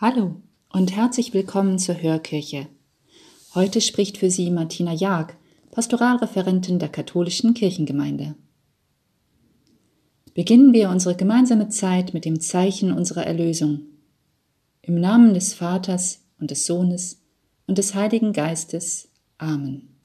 [0.00, 0.36] Hallo
[0.72, 2.68] und herzlich willkommen zur Hörkirche.
[3.56, 5.34] Heute spricht für Sie Martina Jag,
[5.72, 8.36] Pastoralreferentin der katholischen Kirchengemeinde.
[10.34, 13.86] Beginnen wir unsere gemeinsame Zeit mit dem Zeichen unserer Erlösung.
[14.82, 17.20] Im Namen des Vaters und des Sohnes
[17.66, 19.08] und des Heiligen Geistes.
[19.36, 19.97] Amen.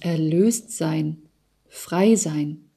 [0.00, 1.18] Erlöst sein,
[1.68, 2.70] frei sein.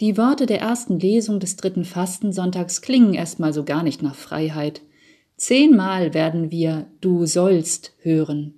[0.00, 4.82] Die Worte der ersten Lesung des dritten Fastensonntags klingen erstmal so gar nicht nach Freiheit.
[5.36, 8.54] Zehnmal werden wir Du sollst hören.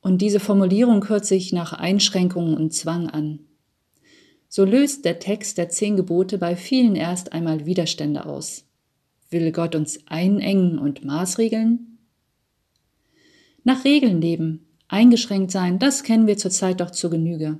[0.00, 3.40] Und diese Formulierung hört sich nach Einschränkungen und Zwang an.
[4.48, 8.64] So löst der Text der zehn Gebote bei vielen erst einmal Widerstände aus.
[9.30, 11.98] Will Gott uns einengen und maßregeln?
[13.64, 17.58] Nach Regeln leben, Eingeschränkt sein, das kennen wir zurzeit doch zur Genüge.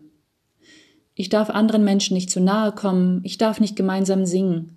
[1.14, 4.76] Ich darf anderen Menschen nicht zu nahe kommen, ich darf nicht gemeinsam singen,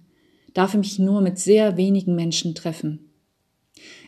[0.53, 3.11] darf mich nur mit sehr wenigen Menschen treffen.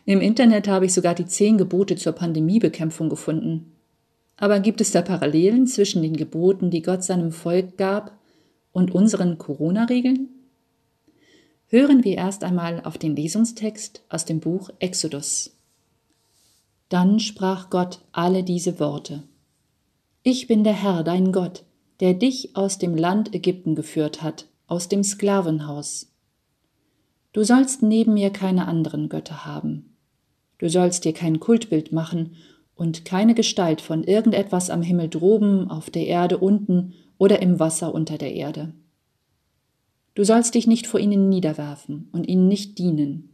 [0.04, 3.72] Im Internet habe ich sogar die zehn Gebote zur Pandemiebekämpfung gefunden.
[4.36, 8.18] Aber gibt es da Parallelen zwischen den Geboten, die Gott seinem Volk gab,
[8.72, 10.28] und unseren Corona-Regeln?
[11.68, 15.56] Hören wir erst einmal auf den Lesungstext aus dem Buch Exodus.
[16.88, 19.22] Dann sprach Gott alle diese Worte.
[20.22, 21.64] Ich bin der Herr, dein Gott,
[22.00, 26.10] der dich aus dem Land Ägypten geführt hat, aus dem Sklavenhaus.
[27.32, 29.96] Du sollst neben mir keine anderen Götter haben.
[30.58, 32.36] Du sollst dir kein Kultbild machen
[32.74, 37.94] und keine Gestalt von irgendetwas am Himmel droben, auf der Erde unten oder im Wasser
[37.94, 38.72] unter der Erde.
[40.14, 43.30] Du sollst dich nicht vor ihnen niederwerfen und ihnen nicht dienen.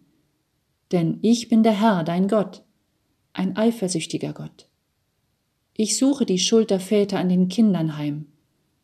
[0.92, 2.62] Denn ich bin der Herr, dein Gott,
[3.32, 4.66] ein eifersüchtiger Gott.
[5.74, 8.26] Ich suche die Schuld der Väter an den Kindern heim,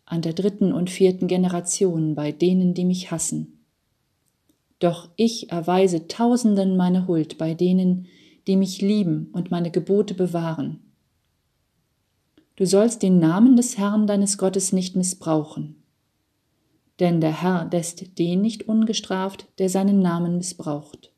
[0.04, 3.64] an der dritten und vierten Generation bei denen, die mich hassen.
[4.78, 8.06] Doch ich erweise Tausenden meine Huld bei denen,
[8.46, 10.80] die mich lieben und meine Gebote bewahren.
[12.56, 15.82] Du sollst den Namen des Herrn deines Gottes nicht missbrauchen.
[17.00, 21.12] Denn der Herr lässt den nicht ungestraft, der seinen Namen missbraucht.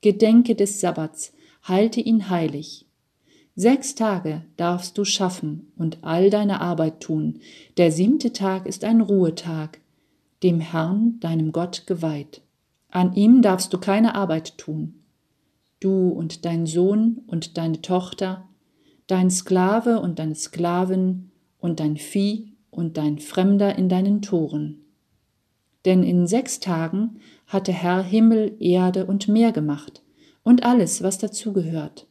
[0.00, 1.32] Gedenke des Sabbats,
[1.64, 2.86] halte ihn heilig.
[3.56, 7.40] Sechs Tage darfst du schaffen und all deine Arbeit tun.
[7.76, 9.80] Der siebte Tag ist ein Ruhetag,
[10.42, 12.42] dem Herrn, deinem Gott, geweiht.
[12.90, 15.00] An ihm darfst du keine Arbeit tun.
[15.80, 18.46] Du und dein Sohn und deine Tochter,
[19.06, 24.80] dein Sklave und deine Sklavin und dein Vieh und dein Fremder in deinen Toren.
[25.84, 30.03] Denn in sechs Tagen hat der Herr Himmel, Erde und Meer gemacht
[30.44, 32.06] und alles, was dazugehört.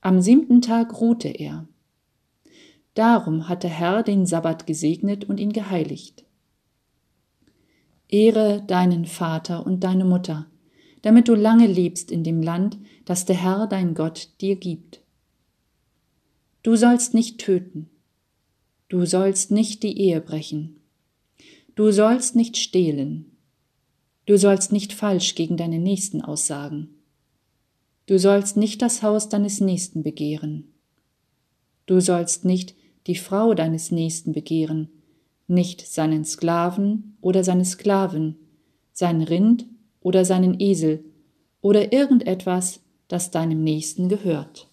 [0.00, 1.66] Am siebten Tag ruhte er.
[2.94, 6.24] Darum hat der Herr den Sabbat gesegnet und ihn geheiligt.
[8.08, 10.46] Ehre deinen Vater und deine Mutter,
[11.02, 15.00] damit du lange lebst in dem Land, das der Herr dein Gott dir gibt.
[16.62, 17.90] Du sollst nicht töten.
[18.88, 20.80] Du sollst nicht die Ehe brechen.
[21.74, 23.32] Du sollst nicht stehlen.
[24.26, 26.93] Du sollst nicht falsch gegen deine Nächsten aussagen.
[28.06, 30.72] Du sollst nicht das Haus deines Nächsten begehren.
[31.86, 32.74] Du sollst nicht
[33.06, 34.88] die Frau deines Nächsten begehren,
[35.46, 38.36] nicht seinen Sklaven oder seine Sklavin,
[38.92, 39.66] sein Rind
[40.00, 41.04] oder seinen Esel
[41.60, 44.68] oder irgendetwas, das deinem Nächsten gehört.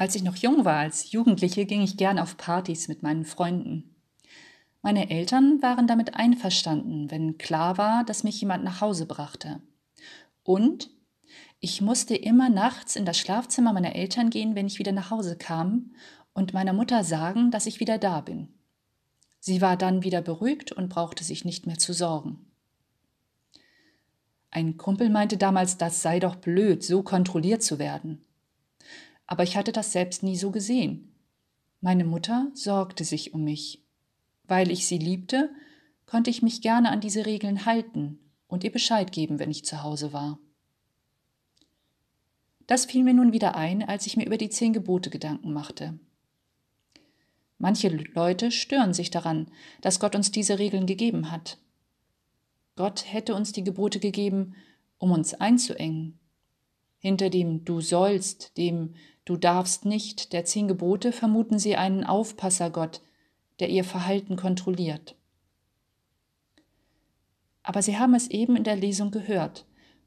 [0.00, 3.94] Als ich noch jung war, als Jugendliche, ging ich gern auf Partys mit meinen Freunden.
[4.80, 9.60] Meine Eltern waren damit einverstanden, wenn klar war, dass mich jemand nach Hause brachte.
[10.42, 10.88] Und
[11.58, 15.36] ich musste immer nachts in das Schlafzimmer meiner Eltern gehen, wenn ich wieder nach Hause
[15.36, 15.92] kam,
[16.32, 18.48] und meiner Mutter sagen, dass ich wieder da bin.
[19.38, 22.46] Sie war dann wieder beruhigt und brauchte sich nicht mehr zu sorgen.
[24.50, 28.24] Ein Kumpel meinte damals, das sei doch blöd, so kontrolliert zu werden
[29.30, 31.14] aber ich hatte das selbst nie so gesehen.
[31.80, 33.80] Meine Mutter sorgte sich um mich.
[34.42, 35.54] Weil ich sie liebte,
[36.04, 38.18] konnte ich mich gerne an diese Regeln halten
[38.48, 40.40] und ihr Bescheid geben, wenn ich zu Hause war.
[42.66, 45.96] Das fiel mir nun wieder ein, als ich mir über die zehn Gebote Gedanken machte.
[47.56, 49.46] Manche Leute stören sich daran,
[49.80, 51.58] dass Gott uns diese Regeln gegeben hat.
[52.74, 54.56] Gott hätte uns die Gebote gegeben,
[54.98, 56.18] um uns einzuengen.
[56.98, 58.94] Hinter dem Du sollst, dem
[59.30, 63.00] Du darfst nicht der zehn Gebote vermuten sie einen Aufpassergott,
[63.60, 65.14] der ihr Verhalten kontrolliert.
[67.62, 69.66] Aber sie haben es eben in der Lesung gehört.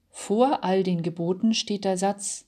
[0.09, 2.47] Vor all den Geboten steht der Satz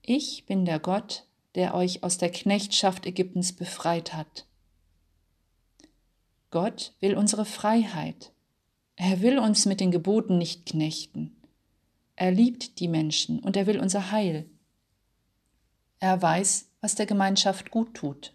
[0.00, 1.26] Ich bin der Gott,
[1.56, 4.46] der euch aus der Knechtschaft Ägyptens befreit hat.
[6.52, 8.30] Gott will unsere Freiheit.
[8.94, 11.34] Er will uns mit den Geboten nicht knechten.
[12.14, 14.48] Er liebt die Menschen und er will unser Heil.
[16.04, 18.34] Er weiß, was der Gemeinschaft gut tut.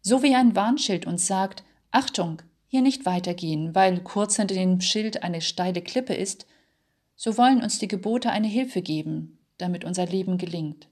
[0.00, 1.62] So wie ein Warnschild uns sagt,
[1.92, 6.44] Achtung, hier nicht weitergehen, weil kurz hinter dem Schild eine steile Klippe ist,
[7.14, 10.88] so wollen uns die Gebote eine Hilfe geben, damit unser Leben gelingt.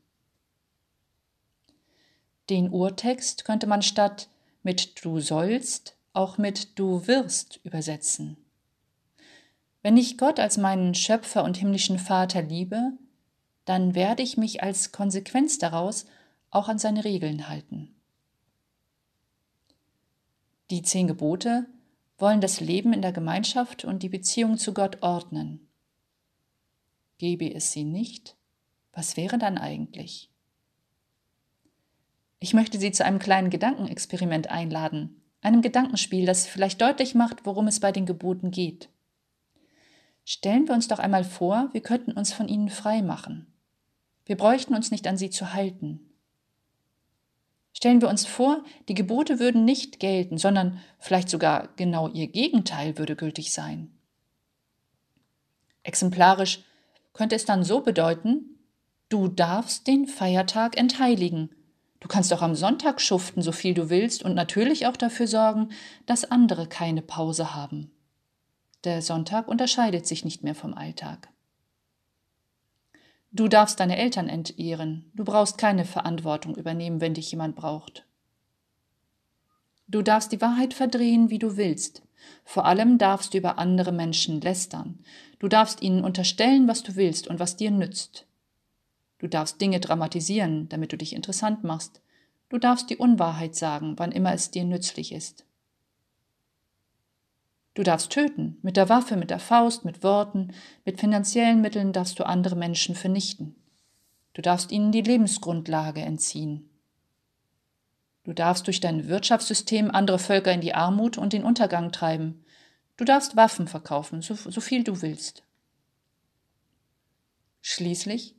[2.48, 4.28] Den Urtext könnte man statt
[4.62, 8.36] mit du sollst auch mit du wirst übersetzen.
[9.82, 12.92] Wenn ich Gott als meinen Schöpfer und himmlischen Vater liebe,
[13.66, 16.06] dann werde ich mich als Konsequenz daraus
[16.50, 17.94] auch an seine Regeln halten.
[20.70, 21.66] Die zehn Gebote
[22.18, 25.68] wollen das Leben in der Gemeinschaft und die Beziehung zu Gott ordnen.
[27.18, 28.36] Gebe es sie nicht,
[28.92, 30.30] was wäre dann eigentlich?
[32.38, 37.66] Ich möchte Sie zu einem kleinen Gedankenexperiment einladen, einem Gedankenspiel, das vielleicht deutlich macht, worum
[37.66, 38.90] es bei den Geboten geht.
[40.24, 43.52] Stellen wir uns doch einmal vor, wir könnten uns von ihnen frei machen.
[44.26, 46.00] Wir bräuchten uns nicht an sie zu halten.
[47.72, 52.98] Stellen wir uns vor, die Gebote würden nicht gelten, sondern vielleicht sogar genau ihr Gegenteil
[52.98, 53.90] würde gültig sein.
[55.82, 56.64] Exemplarisch
[57.12, 58.58] könnte es dann so bedeuten,
[59.08, 61.50] du darfst den Feiertag entheiligen.
[62.00, 65.70] Du kannst auch am Sonntag schuften, so viel du willst, und natürlich auch dafür sorgen,
[66.06, 67.90] dass andere keine Pause haben.
[68.84, 71.28] Der Sonntag unterscheidet sich nicht mehr vom Alltag.
[73.36, 75.12] Du darfst deine Eltern entehren.
[75.14, 78.06] Du brauchst keine Verantwortung übernehmen, wenn dich jemand braucht.
[79.88, 82.00] Du darfst die Wahrheit verdrehen, wie du willst.
[82.46, 85.00] Vor allem darfst du über andere Menschen lästern.
[85.38, 88.26] Du darfst ihnen unterstellen, was du willst und was dir nützt.
[89.18, 92.00] Du darfst Dinge dramatisieren, damit du dich interessant machst.
[92.48, 95.45] Du darfst die Unwahrheit sagen, wann immer es dir nützlich ist.
[97.76, 100.54] Du darfst töten, mit der Waffe, mit der Faust, mit Worten,
[100.86, 103.54] mit finanziellen Mitteln darfst du andere Menschen vernichten.
[104.32, 106.70] Du darfst ihnen die Lebensgrundlage entziehen.
[108.24, 112.42] Du darfst durch dein Wirtschaftssystem andere Völker in die Armut und den Untergang treiben.
[112.96, 115.42] Du darfst Waffen verkaufen, so, so viel du willst.
[117.60, 118.36] Schließlich,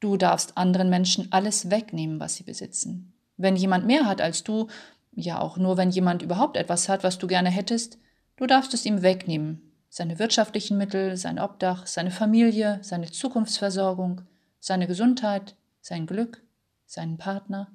[0.00, 3.12] du darfst anderen Menschen alles wegnehmen, was sie besitzen.
[3.36, 4.68] Wenn jemand mehr hat als du,
[5.14, 7.98] ja auch nur wenn jemand überhaupt etwas hat, was du gerne hättest,
[8.42, 14.22] Du darfst es ihm wegnehmen, seine wirtschaftlichen Mittel, sein Obdach, seine Familie, seine Zukunftsversorgung,
[14.58, 16.42] seine Gesundheit, sein Glück,
[16.84, 17.70] seinen Partner.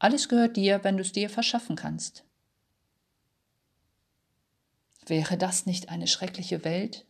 [0.00, 2.24] Alles gehört dir, wenn du es dir verschaffen kannst.
[5.06, 7.06] Wäre das nicht eine schreckliche Welt?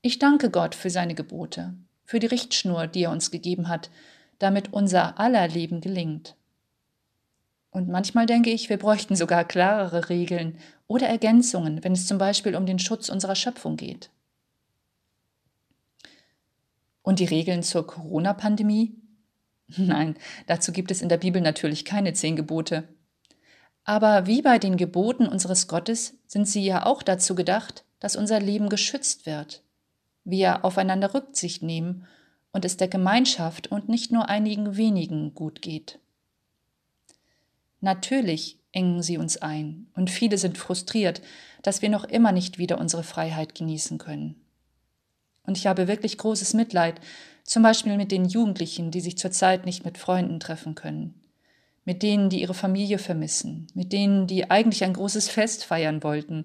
[0.00, 1.74] Ich danke Gott für seine Gebote,
[2.06, 3.90] für die Richtschnur, die er uns gegeben hat,
[4.38, 6.36] damit unser aller Leben gelingt.
[7.70, 12.56] Und manchmal denke ich, wir bräuchten sogar klarere Regeln oder Ergänzungen, wenn es zum Beispiel
[12.56, 14.10] um den Schutz unserer Schöpfung geht.
[17.02, 18.94] Und die Regeln zur Corona-Pandemie?
[19.76, 22.88] Nein, dazu gibt es in der Bibel natürlich keine zehn Gebote.
[23.84, 28.40] Aber wie bei den Geboten unseres Gottes sind sie ja auch dazu gedacht, dass unser
[28.40, 29.62] Leben geschützt wird,
[30.24, 32.06] wir aufeinander Rücksicht nehmen
[32.52, 35.98] und es der Gemeinschaft und nicht nur einigen wenigen gut geht.
[37.80, 41.22] Natürlich engen sie uns ein, und viele sind frustriert,
[41.62, 44.36] dass wir noch immer nicht wieder unsere Freiheit genießen können.
[45.44, 47.00] Und ich habe wirklich großes Mitleid,
[47.44, 51.20] zum Beispiel mit den Jugendlichen, die sich zurzeit nicht mit Freunden treffen können,
[51.84, 56.44] mit denen, die ihre Familie vermissen, mit denen, die eigentlich ein großes Fest feiern wollten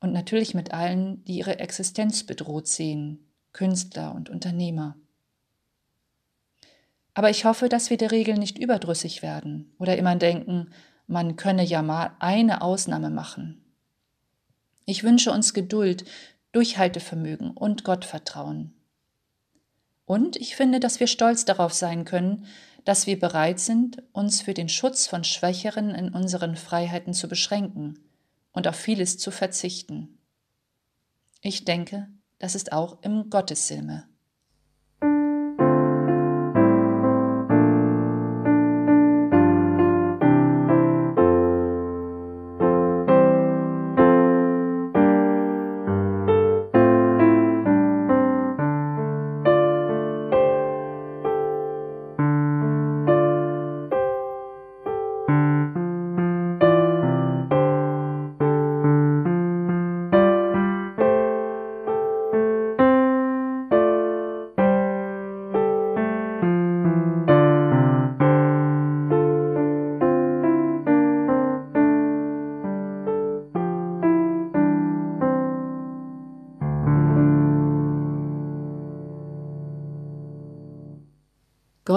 [0.00, 3.20] und natürlich mit allen, die ihre Existenz bedroht sehen,
[3.52, 4.96] Künstler und Unternehmer.
[7.14, 10.70] Aber ich hoffe, dass wir der Regel nicht überdrüssig werden oder immer denken,
[11.06, 13.62] man könne ja mal eine Ausnahme machen.
[14.86, 16.04] Ich wünsche uns Geduld,
[16.52, 18.74] Durchhaltevermögen und Gottvertrauen.
[20.04, 22.46] Und ich finde, dass wir stolz darauf sein können,
[22.84, 27.98] dass wir bereit sind, uns für den Schutz von Schwächeren in unseren Freiheiten zu beschränken
[28.52, 30.18] und auf vieles zu verzichten.
[31.40, 34.08] Ich denke, das ist auch im Gottessinne.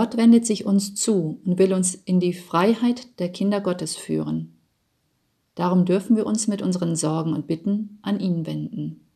[0.06, 4.56] Gott wendet sich uns zu und will uns in die Freiheit der Kinder Gottes führen.
[5.56, 9.08] Darum dürfen wir uns mit unseren Sorgen und Bitten an ihn wenden.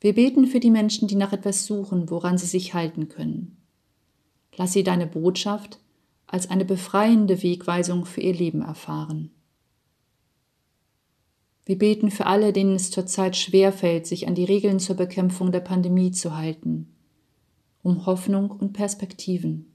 [0.00, 3.58] Wir beten für die Menschen, die nach etwas suchen, woran sie sich halten können.
[4.56, 5.78] Lass sie deine Botschaft
[6.26, 9.30] als eine befreiende Wegweisung für ihr Leben erfahren.
[11.66, 15.60] Wir beten für alle, denen es zurzeit schwerfällt, sich an die Regeln zur Bekämpfung der
[15.60, 16.88] Pandemie zu halten
[17.82, 19.72] um Hoffnung und Perspektiven.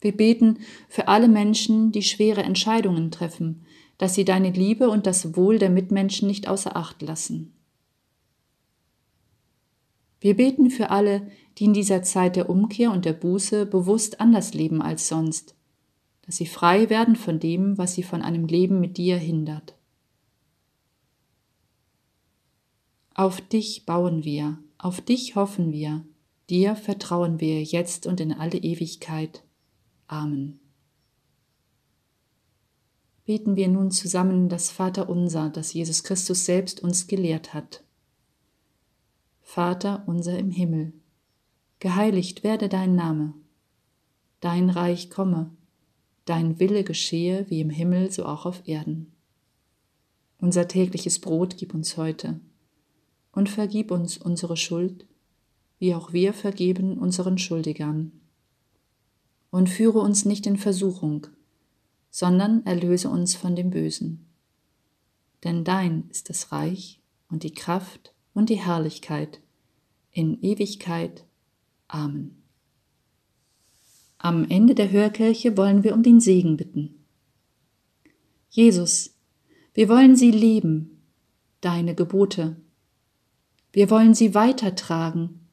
[0.00, 3.64] Wir beten für alle Menschen, die schwere Entscheidungen treffen,
[3.98, 7.54] dass sie deine Liebe und das Wohl der Mitmenschen nicht außer Acht lassen.
[10.20, 14.54] Wir beten für alle, die in dieser Zeit der Umkehr und der Buße bewusst anders
[14.54, 15.54] leben als sonst,
[16.22, 19.76] dass sie frei werden von dem, was sie von einem Leben mit dir hindert.
[23.14, 26.04] Auf dich bauen wir, auf dich hoffen wir,
[26.50, 29.42] dir vertrauen wir jetzt und in alle Ewigkeit.
[30.06, 30.60] Amen.
[33.24, 37.82] Beten wir nun zusammen das Vaterunser, das Jesus Christus selbst uns gelehrt hat.
[39.42, 40.92] Vater unser im Himmel,
[41.80, 43.34] geheiligt werde dein Name,
[44.40, 45.50] dein Reich komme,
[46.24, 49.12] dein Wille geschehe wie im Himmel so auch auf Erden.
[50.38, 52.40] Unser tägliches Brot gib uns heute
[53.36, 55.06] und vergib uns unsere Schuld,
[55.78, 58.12] wie auch wir vergeben unseren Schuldigern.
[59.50, 61.26] Und führe uns nicht in Versuchung,
[62.10, 64.26] sondern erlöse uns von dem Bösen.
[65.44, 69.40] Denn dein ist das Reich und die Kraft und die Herrlichkeit
[70.12, 71.26] in Ewigkeit.
[71.88, 72.42] Amen.
[74.16, 77.04] Am Ende der Hörkirche wollen wir um den Segen bitten.
[78.48, 79.14] Jesus,
[79.74, 81.02] wir wollen sie lieben,
[81.60, 82.56] deine Gebote,
[83.76, 85.48] wir wollen sie weitertragen,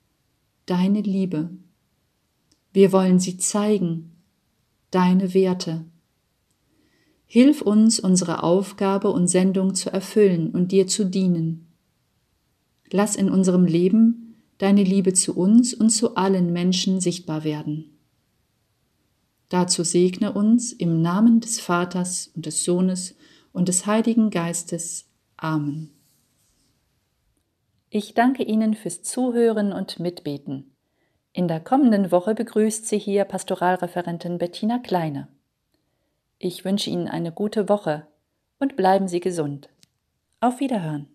[0.65, 1.50] deine Liebe.
[2.72, 4.13] Wir wollen sie zeigen,
[4.92, 5.84] deine Werte.
[7.25, 11.68] Hilf uns, unsere Aufgabe und Sendung zu erfüllen und dir zu dienen.
[12.89, 17.98] Lass in unserem Leben deine Liebe zu uns und zu allen Menschen sichtbar werden.
[19.50, 23.15] Dazu segne uns im Namen des Vaters und des Sohnes
[23.51, 25.10] und des Heiligen Geistes.
[25.36, 25.93] Amen.
[27.96, 30.76] Ich danke Ihnen fürs Zuhören und Mitbeten.
[31.32, 35.28] In der kommenden Woche begrüßt Sie hier Pastoralreferentin Bettina Kleine.
[36.40, 38.08] Ich wünsche Ihnen eine gute Woche
[38.58, 39.70] und bleiben Sie gesund.
[40.40, 41.08] Auf Wiederhören.